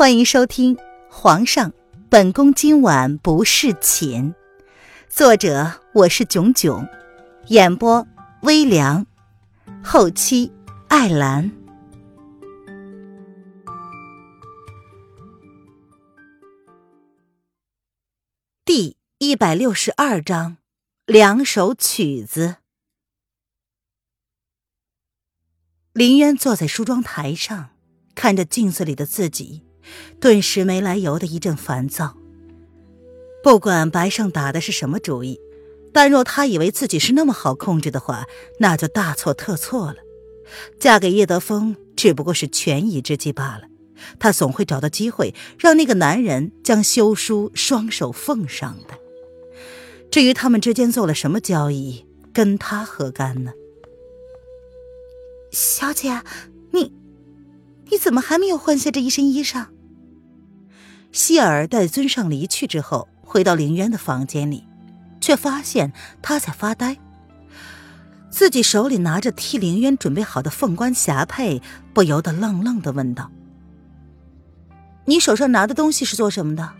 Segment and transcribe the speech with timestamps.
[0.00, 0.76] 欢迎收听
[1.10, 1.74] 《皇上，
[2.08, 4.32] 本宫今晚不侍寝》，
[5.10, 6.88] 作者我是囧囧，
[7.48, 8.08] 演播
[8.40, 9.06] 微凉，
[9.84, 10.50] 后期
[10.88, 11.52] 艾兰。
[18.64, 20.56] 第一百六十二章，
[21.04, 22.56] 两首曲子。
[25.92, 27.68] 林渊坐在梳妆台上，
[28.14, 29.66] 看着镜子里的自己。
[30.20, 32.16] 顿时没来由的一阵烦躁。
[33.42, 35.40] 不管白胜打的是什么主意，
[35.92, 38.26] 但若他以为自己是那么好控制的话，
[38.58, 39.96] 那就大错特错了。
[40.78, 43.62] 嫁给叶德风只不过是权宜之计罢了，
[44.18, 48.98] 他总会找到机会让那个男人将休书双手奉上的。
[50.10, 53.52] 至于他们之间做了什么交易，跟他何干呢？
[55.50, 56.20] 小姐，
[56.72, 56.92] 你
[57.90, 59.66] 你怎么还没有换下这一身衣裳？
[61.12, 64.64] 希尔待尊上离去之后，回到凌渊的房间里，
[65.20, 66.96] 却发现他在发呆。
[68.30, 71.60] 自己手里拿着替凌渊准备好的凤冠霞帔，
[71.92, 73.28] 不由得愣愣的问道
[75.06, 76.74] ：“你手上拿的东西是做什么的？”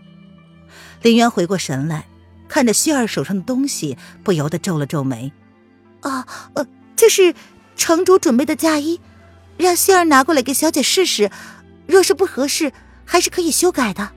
[1.03, 2.05] 凌渊回过神来，
[2.47, 5.33] 看着希尔手上的东西，不由得皱了皱眉
[5.99, 7.35] ：“啊，呃，这是
[7.75, 9.01] 城主准备的嫁衣，
[9.57, 11.29] 让希儿拿过来给小姐试试，
[11.85, 12.71] 若是不合适，
[13.03, 14.11] 还是可以修改的。”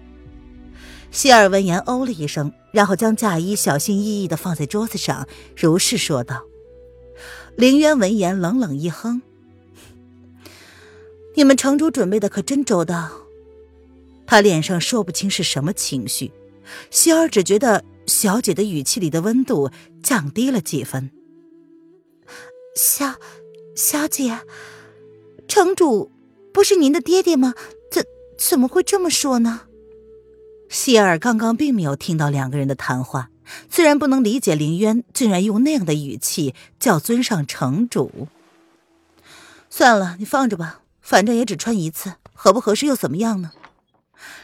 [1.14, 6.42] 希尔闻言哦了一声，然后将嫁衣小心翼翼的放在桌子上，如是说道。
[7.54, 9.22] 凌渊闻言冷冷一哼
[11.36, 13.12] ：“你们城主准备的可真周到。”
[14.26, 16.32] 他脸上说不清是什么情绪，
[16.90, 19.70] 希尔只觉得小姐的语气里的温度
[20.02, 21.12] 降低了几分。
[22.74, 23.14] 小，
[23.76, 24.40] 小姐，
[25.46, 26.10] 城主
[26.52, 27.54] 不是您的爹爹吗？
[27.88, 28.04] 怎
[28.36, 29.60] 怎么会这么说呢？
[30.75, 33.30] 希尔刚刚并没有听到两个人的谈话，
[33.70, 38.27] 自然不能理解林渊竟然用那样的语气叫尊上城主。
[39.70, 43.52] 算了，你放着吧，反正也只穿一次，合不合适又怎么样呢？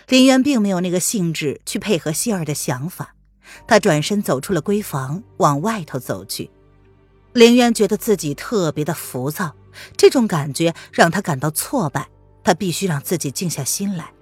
[0.06, 3.16] 林渊并没有那个兴致去配合希尔的想法，
[3.66, 6.48] 他转身走出了闺房，往外头走去。
[7.32, 9.56] 林渊觉得自己特别的浮躁，
[9.96, 12.08] 这种感觉让他感到挫败，
[12.44, 14.12] 他必须让自己静下心来。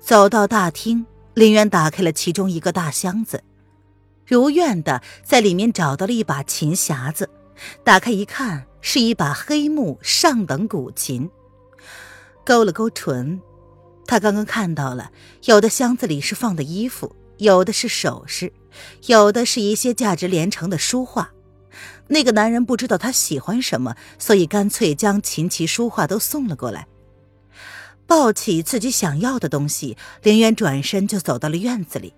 [0.00, 3.44] 走到大厅，林渊打开了其中一个大箱子，
[4.26, 7.28] 如愿的在里面找到了一把琴匣子。
[7.84, 11.30] 打开一看，是一把黑木上等古琴。
[12.44, 13.40] 勾了勾唇，
[14.06, 15.12] 他刚刚看到了，
[15.44, 18.52] 有的箱子里是放的衣服，有的是首饰，
[19.06, 21.30] 有的是一些价值连城的书画。
[22.08, 26.88] 那个男人不知道他喜欢什么，所以干脆将琴棋书画都送了过来。
[28.10, 32.12] 抱起自己想要的东西，林渊转身就走到了院子里，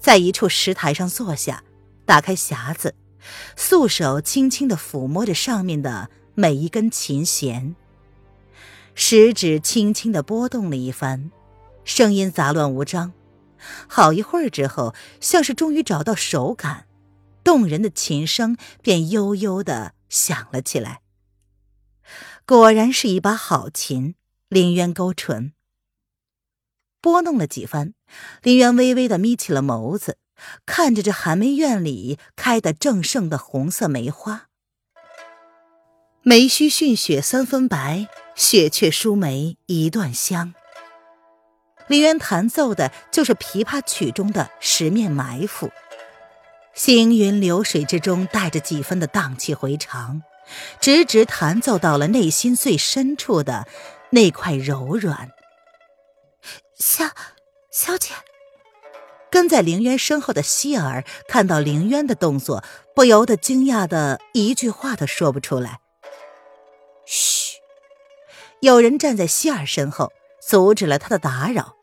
[0.00, 1.62] 在一处石台上坐下，
[2.04, 2.92] 打开匣子，
[3.54, 7.76] 素手轻轻的抚摸着上面的每一根琴弦，
[8.96, 11.30] 食指轻轻的拨动了一番，
[11.84, 13.12] 声音杂乱无章。
[13.86, 16.86] 好一会儿之后，像是终于找到手感，
[17.44, 21.02] 动人的琴声便悠悠的响了起来。
[22.44, 24.16] 果然是一把好琴。
[24.48, 25.54] 林渊勾唇，
[27.00, 27.94] 拨弄了几番，
[28.42, 30.18] 林渊微微的眯起了眸子，
[30.64, 34.46] 看着这寒梅院里开得正盛的红色梅花。
[36.22, 40.54] 梅须逊雪三分白，雪却输梅一段香。
[41.88, 45.72] 林渊弹奏的就是琵琶曲中的十面埋伏，
[46.72, 50.22] 行云流水之中带着几分的荡气回肠，
[50.80, 53.66] 直直弹奏到了内心最深处的。
[54.10, 55.30] 那块柔软，
[56.78, 57.04] 小
[57.70, 58.14] 小姐
[59.30, 62.64] 跟在凌渊身后的希儿看到凌渊的动作，
[62.94, 65.80] 不由得惊讶的一句话都说不出来。
[67.04, 67.58] 嘘，
[68.60, 71.76] 有人站在希儿身后，阻止了他的打扰。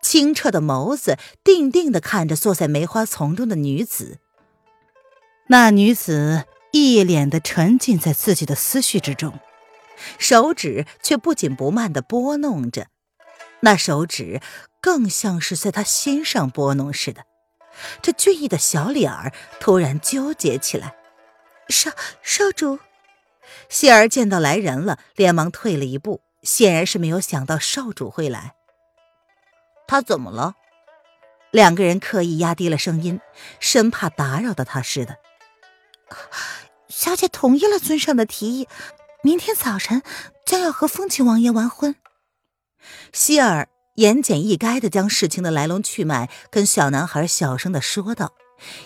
[0.00, 4.20] 清澈的眸子定定的看着坐在梅花丛中的女子，
[5.48, 9.38] 那女子一脸的沉浸在自己的思绪之中。
[10.18, 12.86] 手指却不紧不慢地拨弄着，
[13.60, 14.40] 那手指
[14.80, 17.24] 更像是在他心上拨弄似的。
[18.00, 20.94] 这俊逸的小脸儿突然纠结起来。
[21.68, 21.90] 少
[22.22, 22.78] 少主，
[23.68, 28.54] 希儿见到来人了，连忙退了一步，显然是没有想到少主会来。
[29.88, 30.54] 他怎么了？
[31.50, 33.20] 两个人刻意压低了声音，
[33.60, 35.16] 生怕打扰到他似的。
[36.88, 38.68] 小姐同意了尊上的提议。
[39.26, 40.04] 明天早晨
[40.44, 41.96] 将要和风情王爷完婚。
[43.12, 48.34] 希尔言简意赅的将事情的来龙去脉跟小男孩小声的说道，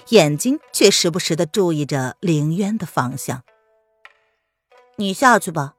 [0.08, 3.42] 眼睛却时不时的注意着凌渊的方向。
[4.96, 5.74] 你下去吧。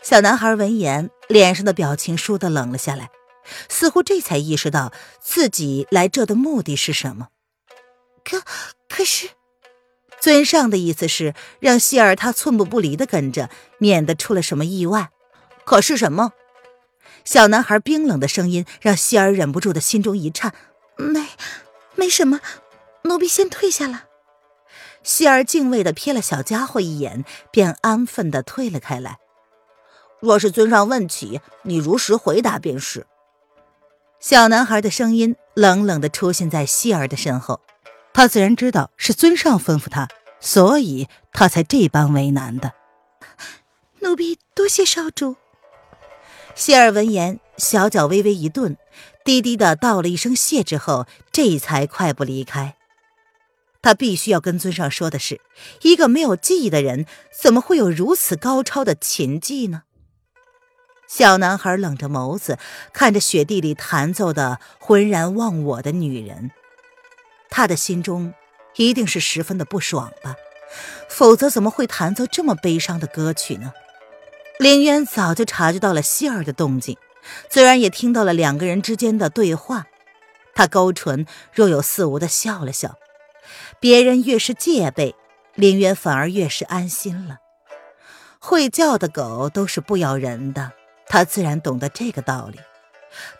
[0.00, 3.10] 小男孩闻言，脸上的表情倏地冷了下来，
[3.68, 7.28] 似乎这才意识到自己来这的目的是什么。
[8.24, 8.42] 可
[8.88, 9.28] 可是，
[10.20, 13.48] 尊上的意思是让希儿他寸步不离的跟着，
[13.78, 15.10] 免得出了什么意外。
[15.64, 16.32] 可是什么？
[17.24, 20.54] 小男孩冰冷的声音让希儿忍不住的心中一颤。
[20.96, 21.26] 没，
[21.94, 22.40] 没什么，
[23.02, 24.04] 奴婢先退下了。
[25.02, 29.18] 希儿敬畏的瞥了小家伙一眼，便安分的退了开来。
[30.20, 33.06] 若是尊上问起，你如实回答便是。
[34.18, 37.60] 小男孩的声音冷冷的出现在希儿的身后，
[38.18, 40.08] 他自然知道是尊上吩咐他，
[40.40, 42.72] 所以他才这般为难的。
[44.00, 45.36] 奴婢多谢少主。
[46.56, 48.76] 谢儿闻言，小脚微微一顿，
[49.24, 52.74] 低低的道了一声谢之后，这才快步离开。
[53.82, 55.40] 他必须要跟尊上说的是，
[55.82, 57.06] 一个没有记忆的人，
[57.40, 59.82] 怎么会有如此高超的琴技呢？
[61.08, 62.58] 小男孩冷着眸子
[62.92, 66.50] 看着雪地里弹奏的浑然忘我的女人，
[67.50, 68.34] 他的心中
[68.76, 70.36] 一定是十分的不爽吧？
[71.08, 73.72] 否则怎么会弹奏这么悲伤的歌曲呢？
[74.58, 76.96] 林渊早就察觉到了希儿的动静，
[77.48, 79.86] 自然也听到了两个人之间的对话。
[80.54, 82.96] 他勾唇，若有似无的笑了笑。
[83.80, 85.14] 别人越是戒备，
[85.54, 87.38] 林渊反而越是安心了。
[88.40, 90.72] 会叫的狗都是不咬人的。
[91.06, 92.58] 他自然懂得这个道理。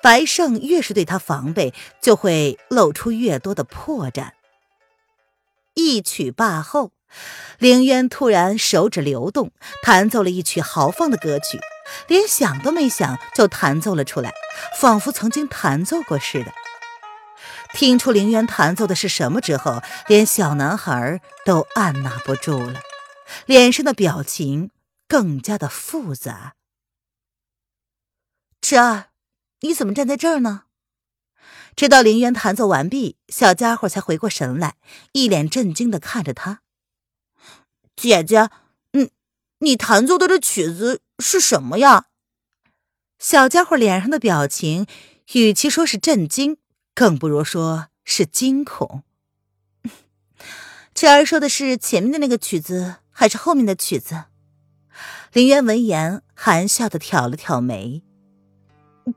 [0.02, 4.30] 白胜越是对他防备，就会露出越多的破绽。
[5.74, 6.90] 一曲罢后，
[7.58, 11.60] 凌渊突然手指流动，弹奏了一曲豪放的歌曲，
[12.08, 14.34] 连想都没想就弹奏了出来，
[14.78, 16.52] 仿佛曾经弹奏过似的。
[17.74, 22.80] 听出凌渊弹奏的是什么之后，连小男孩都按捺不住了，
[23.46, 24.70] 脸上的表情
[25.06, 26.54] 更加的复杂。
[28.60, 29.07] 这，
[29.60, 30.64] 你怎么站在这儿呢？
[31.74, 34.76] 直到林渊弹奏完毕，小家伙才回过神来，
[35.12, 36.62] 一脸震惊的看着他。
[37.94, 38.50] 姐姐，
[38.92, 39.10] 嗯
[39.60, 42.06] 你弹奏的这曲子是什么呀？
[43.18, 44.86] 小家伙脸上的表情，
[45.32, 46.58] 与其说是震惊，
[46.94, 49.02] 更不如说是惊恐。
[50.94, 54.24] 池儿说的是前面的那个曲子，还是后面的曲子？
[55.32, 58.02] 林渊闻言，含笑的挑了挑眉。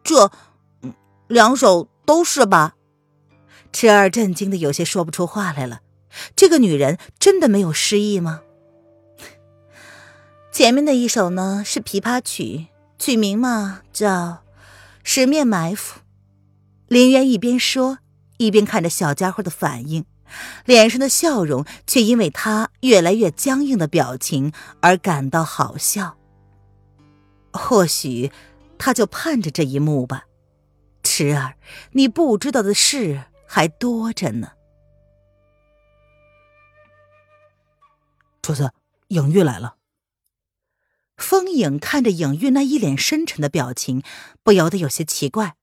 [0.04, 0.32] 这，
[1.28, 2.76] 两首都是吧？
[3.72, 5.80] 痴儿震惊的有些说不出话来了。
[6.36, 8.42] 这个女人真的没有失忆吗？
[10.52, 12.68] 前面的一首呢是琵琶曲，
[13.00, 14.10] 曲名嘛叫
[15.04, 16.00] 《十面埋伏》。
[16.88, 18.00] 林渊一边说，
[18.38, 20.04] 一边看着小家伙的反应，
[20.66, 24.52] 脸上的笑容却因为他越来越僵硬的表情
[24.82, 26.18] 而感到好笑。
[27.54, 28.34] 或许。
[28.84, 30.26] 他就盼着这一幕吧，
[31.04, 31.56] 迟儿，
[31.92, 34.54] 你不知道的事还多着呢。
[38.42, 38.74] 主子，
[39.10, 39.76] 影玉来了。
[41.16, 44.02] 风影看着影玉那一脸深沉的表情，
[44.42, 45.58] 不由得有些奇怪。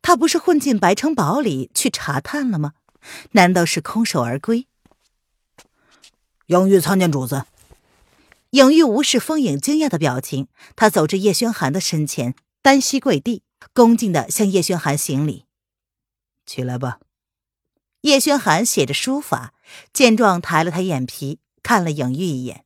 [0.00, 2.74] 他不是混进白城堡里去查探了吗？
[3.32, 4.68] 难道是空手而归？
[6.46, 7.46] 影玉参见主子。
[8.50, 12.36] 影玉无视风影惊讶的表情，他走至叶轩寒的身前。
[12.64, 13.42] 单膝跪地，
[13.74, 15.44] 恭敬的向叶轩寒行礼。
[16.46, 16.98] 起来吧。
[18.00, 19.52] 叶轩寒写着书法，
[19.92, 22.64] 见状抬了抬眼皮，看了影玉一眼。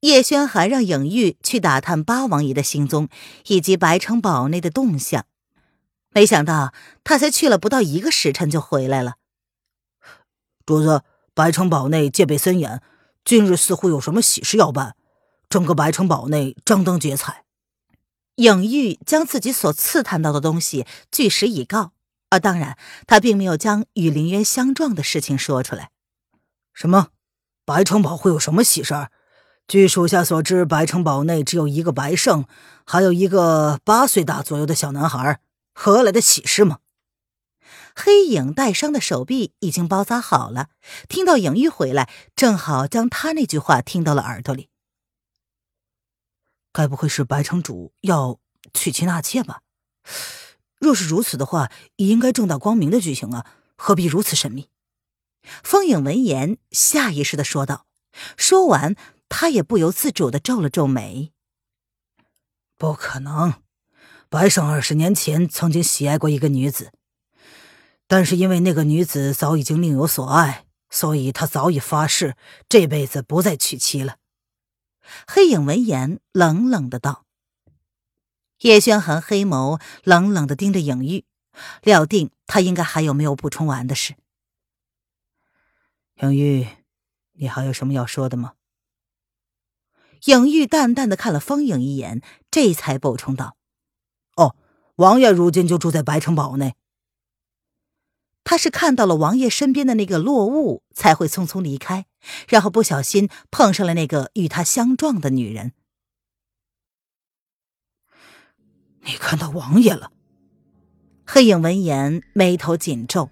[0.00, 3.08] 叶轩寒让影玉去打探八王爷的行踪
[3.46, 5.26] 以及白城堡内的动向，
[6.10, 6.74] 没想到
[7.04, 9.14] 他才去了不到一个时辰就回来了。
[10.66, 12.82] 主子，白城堡内戒备森严，
[13.24, 14.96] 今日似乎有什么喜事要办，
[15.48, 17.41] 整个白城堡内张灯结彩。
[18.36, 21.92] 影玉将自己所刺探到的东西据实以告，
[22.30, 25.90] 啊当然，他并没有将与林渊相撞的事情说出来。
[26.72, 27.08] 什么？
[27.64, 29.10] 白城堡会有什么喜事儿？
[29.68, 32.44] 据属下所知，白城堡内只有一个白胜，
[32.84, 35.40] 还有一个八岁大左右的小男孩，
[35.72, 36.78] 何来的喜事吗？
[37.94, 40.70] 黑影带伤的手臂已经包扎好了，
[41.08, 44.70] 听到影玉回来，正好将他那句话听到了耳朵里。
[46.72, 48.38] 该不会是白城主要
[48.72, 49.60] 娶妻纳妾吧？
[50.78, 54.68] 若是如此的话，也应该正大光明的举行啊，何必如此神秘？
[55.62, 57.86] 风影闻言，下意识的说道。
[58.36, 58.96] 说完，
[59.28, 61.32] 他也不由自主的皱了皱眉。
[62.76, 63.54] 不可能，
[64.28, 66.92] 白胜二十年前曾经喜爱过一个女子，
[68.06, 72.36] 但是因为那个女子早已经另有所爱，所以他早已发誓
[72.68, 74.16] 这辈子不再娶妻了。
[75.26, 77.24] 黑影闻言，冷冷的道
[78.60, 81.24] ：“叶轩寒，黑眸冷冷的盯着影玉，
[81.82, 84.14] 料定他应该还有没有补充完的事。
[86.22, 86.68] 影玉，
[87.32, 88.54] 你还有什么要说的吗？”
[90.26, 93.56] 影玉淡淡的看了风影一眼，这才补充道
[94.36, 94.54] ：“哦，
[94.96, 96.76] 王爷如今就住在白城堡内。
[98.44, 102.06] 他是看到了王爷身边的那个落雾，才会匆匆离开，
[102.48, 105.72] 然后不小心碰上了那个与他相撞的女人。
[109.04, 110.10] 你看到王爷了？”
[111.24, 113.30] 黑影闻言，眉头紧皱，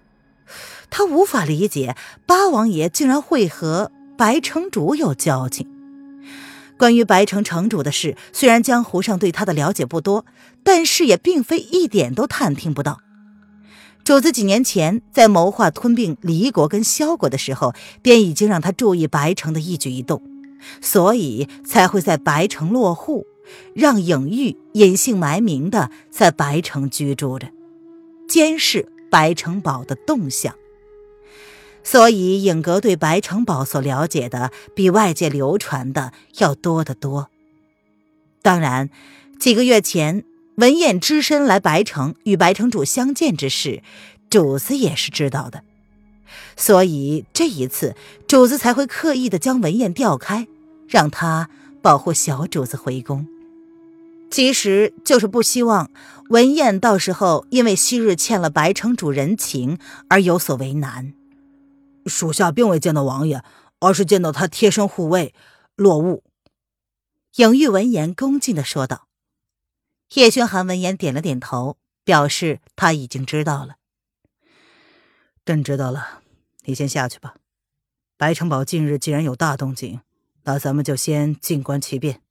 [0.89, 5.69] 他无法理解八王爷竟然会和白城主有交情。
[6.77, 10.25] 关于白城城主的事，虽然江湖上对他的了解不多，
[10.63, 13.01] 但是也并非一点都探听不到。
[14.03, 20.21] 主子几年前在谋划吞并黎国跟萧国的时候，便已经让他注意白城的一举一动，
[20.81, 23.25] 所以才会在白城落户，
[23.73, 27.49] 让影玉隐姓埋名的在白城居住着，
[28.27, 30.55] 监视白城堡的动向。
[31.83, 37.29] 所以，影阁对白城堡所了解的比外界流传的要多得多。
[38.41, 38.89] 当然，
[39.39, 40.23] 几个月前
[40.61, 43.81] 文彦只身来白城与白城主相见之事，
[44.29, 45.63] 主子也是知道的。
[46.55, 47.95] 所以这一次，
[48.27, 50.47] 主子才会刻意的将文彦调开，
[50.87, 51.49] 让他
[51.81, 53.25] 保护小主子回宫。
[54.29, 55.89] 其实就是不希望
[56.29, 61.11] 文彦到时候因为昔日欠了白城主人情而有所为难。
[62.05, 63.43] 属下并未见到王爷，
[63.79, 65.33] 而是见到他贴身护卫
[65.75, 66.21] 落雾。
[67.37, 69.07] 影玉闻言，恭敬的说道。
[70.13, 73.77] 叶轩寒闻言点了点头，表示他已经知道了。
[75.45, 76.21] 朕知道了，
[76.63, 77.35] 你先下去吧。
[78.17, 80.01] 白城堡近日既然有大动静，
[80.43, 82.21] 那咱们就先静观其变。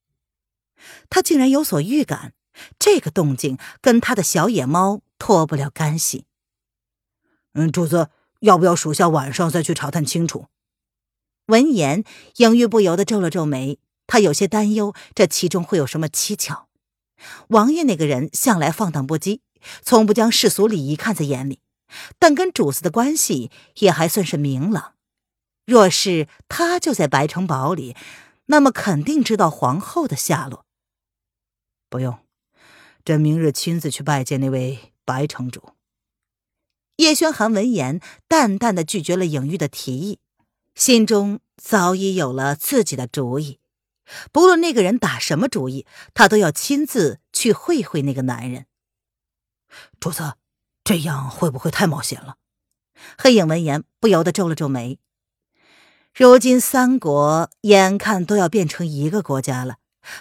[1.08, 2.34] 他竟然有所预感，
[2.78, 6.26] 这个动静跟他的小野猫脱不了干系。
[7.54, 8.10] 嗯，主子。
[8.40, 10.46] 要不要属下晚上再去查探清楚？
[11.48, 12.02] 闻言，
[12.36, 16.69] 影玉不由得皱了皱眉，他有些担忧，这其中会有什么蹊跷。
[17.48, 19.40] 王爷那个人向来放荡不羁，
[19.82, 21.60] 从不将世俗礼仪看在眼里，
[22.18, 24.94] 但跟主子的关系也还算是明朗。
[25.66, 27.94] 若是他就在白城堡里，
[28.46, 30.64] 那么肯定知道皇后的下落。
[31.88, 32.18] 不用，
[33.04, 35.74] 朕明日亲自去拜见那位白城主。
[36.96, 40.18] 叶轩寒闻言，淡淡的拒绝了影玉的提议，
[40.74, 43.59] 心中早已有了自己的主意。
[44.32, 48.66] 不论那个人打什么主意，他都要亲自去会会那个男人。
[49.98, 50.34] 主子，
[50.82, 52.36] 这样会不会太冒险了？
[53.16, 54.98] 黑影闻言，不由得皱了皱眉。
[56.12, 59.76] 如今三国眼看都要变成一个国家了，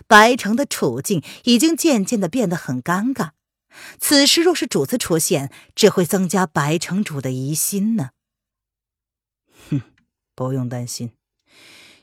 [0.07, 3.31] 白城的处境已经渐渐的变得很尴尬。
[3.99, 8.11] 此时若是主子出现，只会增加白城主的疑心呢。
[9.71, 9.81] 哼，
[10.35, 11.13] 不用担心，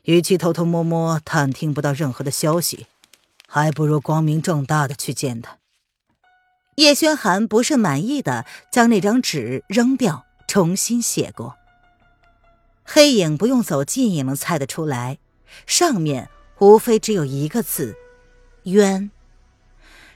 [0.07, 2.87] 与其偷偷摸摸探听不到任何的消息，
[3.49, 5.59] 还不如光明正大的去见他。
[6.77, 11.57] 叶轩寒不甚满意的将那张纸扔掉，重新写过。
[12.85, 15.19] 黑影不用走近也能猜得出来，
[15.67, 17.97] 上面无非只有一个字：
[18.65, 19.11] 冤。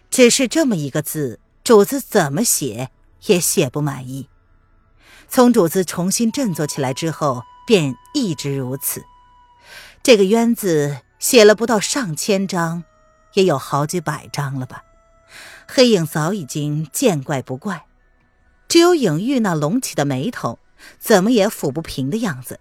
[0.09, 2.91] 只是这么一个字，主子怎么写
[3.27, 4.29] 也写不满意。
[5.29, 9.05] 从主子重新振作起来之后，便一直如此。
[10.03, 12.85] 这个“冤”字写了不到上千张，
[13.35, 14.83] 也有好几百张了吧？
[15.69, 17.85] 黑影早已经见怪不怪，
[18.67, 20.59] 只有影玉那隆起的眉头，
[20.99, 22.59] 怎么也抚不平的样子。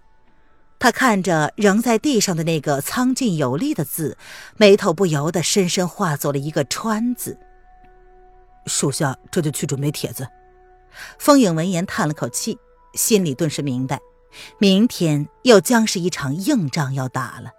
[0.78, 4.16] 他看着仍在地上的那个苍劲有力的字，
[4.56, 7.38] 眉头不由得深深化作了一个川字。
[8.66, 10.28] 属下这就去准备帖子。
[11.18, 12.58] 风影闻言叹了口气，
[12.94, 13.98] 心里顿时明白，
[14.58, 17.50] 明天又将是一场硬仗要打了。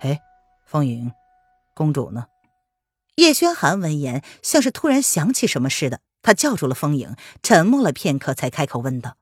[0.00, 0.20] 哎，
[0.64, 1.12] 风影，
[1.74, 2.26] 公主呢？
[3.16, 9.16] 叶轩寒闻言，像是突然想起什么似的，他叫住了风影，沉默了片刻，才开口问道：“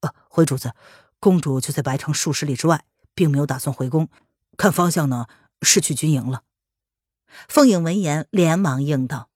[0.00, 0.72] 呃，回主子。”
[1.20, 4.08] 公主就在白城数十里之外，并没有打算回宫，
[4.56, 5.26] 看方向呢
[5.62, 6.44] 是去军营了。
[7.48, 9.28] 风影闻言连忙应道：“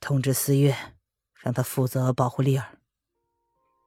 [0.00, 0.76] 通知思月，
[1.40, 2.78] 让他负责保护丽儿。”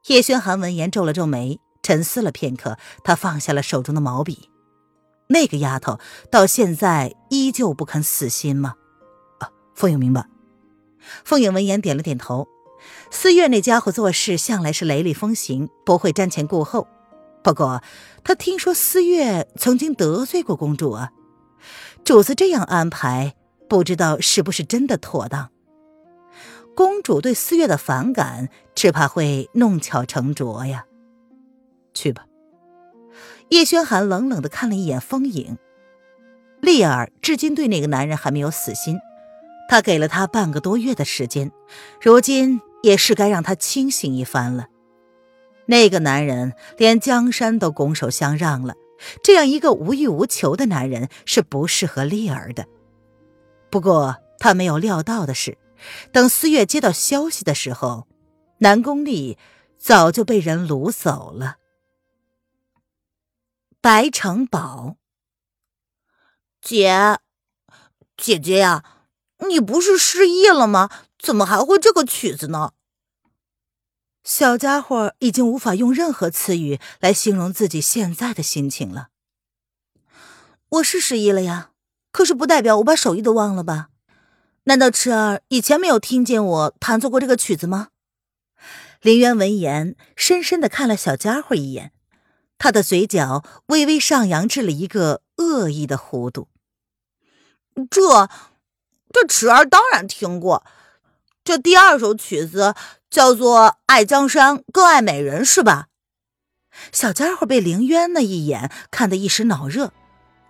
[0.08, 4.50] 叶轩寒闻言皱了皱眉，沉思了片刻，他放下了手中的毛笔
[5.28, 5.98] ：“那个丫头
[6.30, 8.76] 到现在依旧不肯死心吗？
[9.40, 10.26] 啊，凤影明白。
[11.24, 12.50] 凤影闻言点了点头。
[13.12, 16.86] 思月那家伙做事向来是雷厉风行，不会瞻前顾后。
[17.42, 17.82] 不过
[18.26, 21.12] 他听说思月曾经得罪过公主啊，
[22.04, 23.36] 主子这样安排，
[23.70, 25.50] 不知道是不是真的妥当。
[26.75, 30.86] 公主对思月的反感，只怕会弄巧成拙呀。
[31.94, 32.25] 去吧。
[33.50, 35.58] 叶轩寒冷冷的看了一眼风影，
[36.60, 38.98] 丽儿至今对那个男人还没有死心，
[39.70, 41.51] 他给了他半个多月的时间，
[42.01, 44.68] 如今也是该让他清醒一番了。
[45.68, 48.74] 那个男人连江山都拱手相让了，
[49.22, 52.65] 这样一个无欲无求的男人是不适合丽儿的。
[53.70, 55.58] 不过他没有料到的是，
[56.12, 58.08] 等思月接到消息的时候，
[58.60, 59.38] 南宫丽
[59.78, 61.58] 早就被人掳走了。
[63.82, 64.98] 白城堡，
[66.62, 67.20] 姐，
[68.16, 68.84] 姐姐呀，
[69.50, 70.90] 你不是失忆了吗？
[71.20, 72.74] 怎么还会这个曲子呢？
[74.24, 79.10] 小家伙已经无法用任何词语来形容自己现在的心情了。
[80.70, 81.72] 我是失忆了呀，
[82.12, 83.90] 可是不代表我把手艺都忘了吧？
[84.65, 87.89] 难道池儿以前没有听见我弹奏过这个曲子吗？
[89.01, 91.91] 林渊闻言，深深的看了小家伙一眼，
[92.58, 96.48] 他的嘴角微微上扬至了一个恶意的弧度。
[97.89, 98.29] 这，
[99.12, 100.65] 这池儿当然听过，
[101.43, 102.75] 这第二首曲子。
[103.13, 105.89] 叫做爱江山更爱美人是吧？
[106.91, 109.93] 小家伙被林渊那一眼看得一时脑热，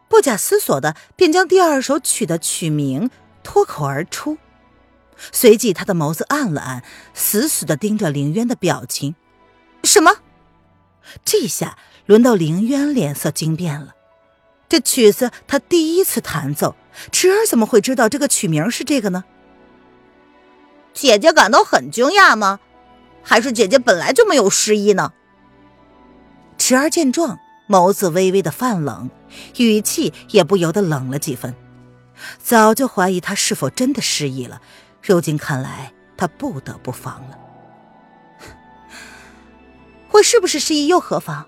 [0.07, 3.09] 不假思索的便将第二首曲的曲名
[3.43, 4.37] 脱口而出，
[5.31, 6.83] 随即他的眸子暗了暗，
[7.13, 9.15] 死死的盯着凌渊的表情。
[9.83, 10.17] 什么？
[11.25, 13.95] 这下轮到凌渊脸色惊变了。
[14.69, 16.75] 这曲子他第一次弹奏，
[17.11, 19.25] 池儿怎么会知道这个曲名是这个呢？
[20.93, 22.59] 姐姐感到很惊讶吗？
[23.21, 25.13] 还是姐姐本来就没有失忆呢？
[26.57, 29.09] 池儿见状，眸子微微的泛冷，
[29.57, 31.53] 语气也不由得冷了几分。
[32.41, 34.61] 早就怀疑他是否真的失忆了，
[35.01, 37.39] 如今看来，他不得不防了。
[40.11, 41.45] 我是不是失忆又何妨？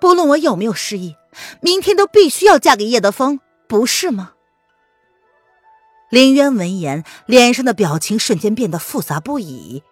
[0.00, 1.16] 不论我有没有失忆，
[1.60, 4.32] 明天都必须要嫁给叶德风，不是吗？
[6.10, 9.82] 林渊闻言，脸上的表情瞬间变得复杂不已。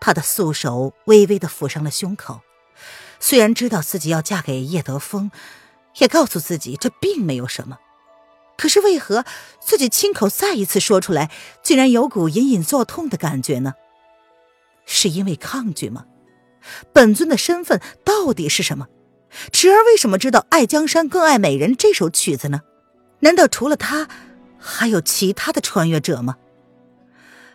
[0.00, 2.40] 他的素手微微的抚上了胸口，
[3.18, 5.30] 虽然知道自己要嫁给叶德风，
[5.98, 7.78] 也告诉自己这并没有什么，
[8.60, 9.24] 可是为何
[9.58, 11.30] 自己亲口再一次说出来，
[11.62, 13.72] 竟然有股隐隐作痛的感觉呢？
[14.84, 16.04] 是因为抗拒吗？
[16.92, 18.88] 本尊的身份到底是什么？
[19.50, 22.60] 池儿为什么知道《爱江山更爱美人》这首曲子呢？
[23.20, 24.08] 难道除了他？
[24.58, 26.36] 还有其他的穿越者吗？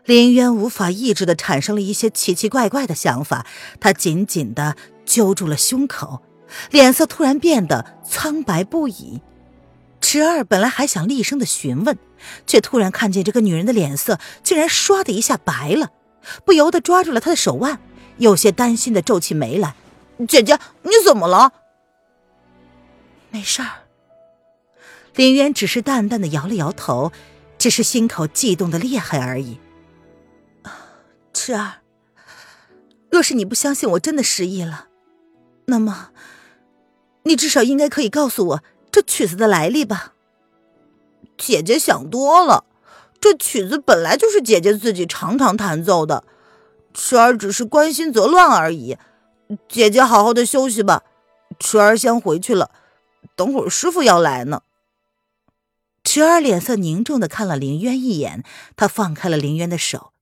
[0.05, 3.45] 林渊无法抑制的产生了一些奇奇怪怪的想法，
[3.79, 6.23] 他紧紧的揪住了胸口，
[6.71, 9.21] 脸色突然变得苍白不已。
[10.05, 11.97] 池儿本来还想厉声的询问，
[12.45, 15.89] 却突然看见这个女人的脸色竟然唰的一下白了，
[16.45, 17.79] 不由得抓住了她的手腕，
[18.17, 19.73] 有些担心的皱起眉来
[20.29, 21.51] ：“姐姐，你怎么了
[23.33, 23.69] ？”“没事儿。”
[25.15, 27.11] 林渊只是淡淡的摇了摇头，
[27.57, 29.59] 只是心口悸动的厉害而已。
[31.33, 31.81] 池儿，
[33.09, 34.85] 若是你不相信我真的失忆了，
[35.65, 36.11] 那么，
[37.23, 38.63] 你至少应该可以告诉我
[38.95, 40.13] 这曲子的来历吧？
[41.37, 42.63] 姐姐想多了，
[43.19, 46.23] 这曲子本来就是姐姐自己常常弹奏的，
[46.93, 48.97] 池儿只是关心则乱而已。
[49.67, 51.03] 姐姐好好的休息吧，
[51.59, 52.71] 池儿先回去了，
[53.35, 54.61] 等会儿师傅要来呢。
[56.05, 58.45] 池儿脸色凝重的看了林渊一眼，
[58.77, 60.13] 他放开了林渊的手，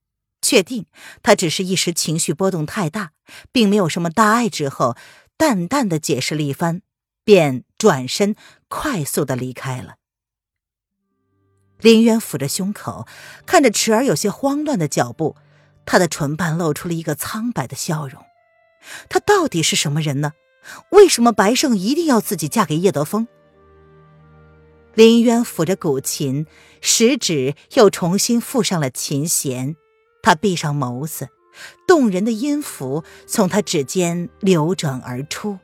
[0.42, 0.88] 确定
[1.22, 3.12] 他只是一时情绪波动太大，
[3.52, 4.98] 并没有什么大碍之后，
[5.38, 6.82] 淡淡的解释了一番，
[7.24, 8.36] 便转身
[8.76, 9.98] 快速的离开了。
[11.80, 13.06] 林渊抚着胸口，
[13.46, 15.36] 看着池儿有些慌乱的脚步，
[15.86, 18.26] 他的唇瓣露出了一个苍白的笑容。
[19.10, 20.34] 他到底是什么人呢？
[20.90, 23.28] 为什么白胜一定要自己嫁给叶德风？
[24.96, 26.48] 林渊抚着古琴，
[26.82, 29.76] 食指又重新附上了琴弦。
[30.24, 31.30] 他闭上眸子，
[31.88, 35.60] 动人的音符从他指尖流转而出，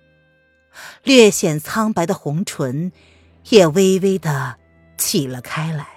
[1.04, 2.92] 略显苍白的红唇
[3.50, 4.58] 也微微的
[4.98, 5.88] 起了开来。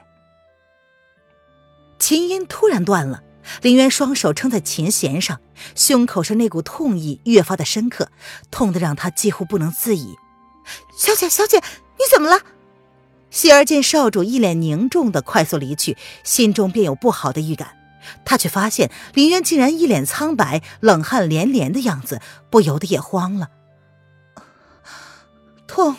[1.99, 3.23] 琴音突然断了，
[3.61, 5.41] 林渊双手撑在琴弦上，
[5.75, 8.09] 胸口上那股痛意越发的深刻，
[8.51, 10.17] 痛得让他几乎不能自已。
[10.97, 12.41] 小姐，小姐，你怎么了？
[13.31, 17.77] 希儿见少主一脸凝重的快速离去，心中便有不好的预感。
[18.25, 23.49] 他却发现林渊竟然一脸苍白、冷汗连连的样子，不由得也慌了。
[25.73, 25.97] 痛！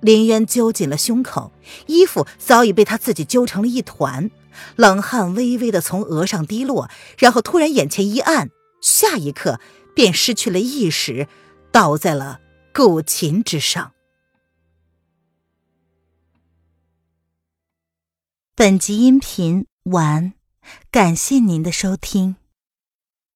[0.00, 1.52] 林渊揪紧了胸口，
[1.88, 4.30] 衣服早已被他自己揪成了一团，
[4.76, 6.88] 冷汗微微的从额上滴落，
[7.18, 8.48] 然后突然眼前一暗，
[8.80, 9.60] 下一刻
[9.94, 11.28] 便失去了意识，
[11.70, 12.40] 倒在了
[12.72, 13.92] 古琴之上。
[18.54, 20.32] 本集音频完，
[20.90, 22.36] 感谢您的收听。